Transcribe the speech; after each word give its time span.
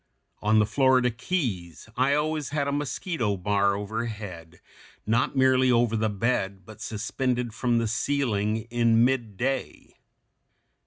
On 0.41 0.57
the 0.57 0.65
Florida 0.65 1.11
Keys 1.11 1.87
I 1.95 2.15
always 2.15 2.49
had 2.49 2.67
a 2.67 2.71
mosquito 2.71 3.37
bar 3.37 3.75
overhead, 3.75 4.59
not 5.05 5.35
merely 5.35 5.71
over 5.71 5.95
the 5.95 6.09
bed 6.09 6.65
but 6.65 6.81
suspended 6.81 7.53
from 7.53 7.77
the 7.77 7.87
ceiling 7.87 8.63
in 8.71 9.05
midday. 9.05 9.93